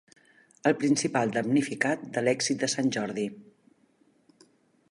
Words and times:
El 0.69 0.75
principal 0.83 1.33
damnificat 1.35 2.07
de 2.15 2.23
l'èxit 2.27 2.63
de 2.63 2.71
Sant 2.77 2.89
Jordi. 2.97 3.27